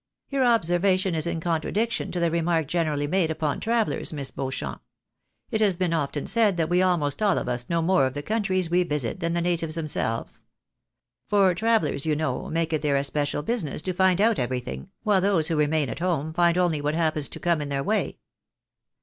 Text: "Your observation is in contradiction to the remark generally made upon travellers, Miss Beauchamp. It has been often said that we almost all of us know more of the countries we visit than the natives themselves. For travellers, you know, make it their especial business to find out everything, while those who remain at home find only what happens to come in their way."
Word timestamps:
"Your 0.31 0.43
observation 0.43 1.13
is 1.13 1.27
in 1.27 1.39
contradiction 1.39 2.11
to 2.11 2.19
the 2.19 2.31
remark 2.31 2.65
generally 2.65 3.05
made 3.05 3.29
upon 3.29 3.59
travellers, 3.59 4.11
Miss 4.11 4.31
Beauchamp. 4.31 4.81
It 5.51 5.61
has 5.61 5.75
been 5.75 5.93
often 5.93 6.25
said 6.25 6.57
that 6.57 6.69
we 6.69 6.81
almost 6.81 7.21
all 7.21 7.37
of 7.37 7.47
us 7.47 7.69
know 7.69 7.83
more 7.83 8.07
of 8.07 8.15
the 8.15 8.23
countries 8.23 8.67
we 8.71 8.81
visit 8.81 9.19
than 9.19 9.33
the 9.33 9.41
natives 9.41 9.75
themselves. 9.75 10.45
For 11.27 11.53
travellers, 11.53 12.07
you 12.07 12.15
know, 12.15 12.49
make 12.49 12.73
it 12.73 12.81
their 12.81 12.97
especial 12.97 13.43
business 13.43 13.83
to 13.83 13.93
find 13.93 14.19
out 14.19 14.39
everything, 14.39 14.89
while 15.03 15.21
those 15.21 15.49
who 15.49 15.55
remain 15.55 15.87
at 15.87 15.99
home 15.99 16.33
find 16.33 16.57
only 16.57 16.81
what 16.81 16.95
happens 16.95 17.29
to 17.29 17.39
come 17.39 17.61
in 17.61 17.69
their 17.69 17.83
way." 17.83 18.17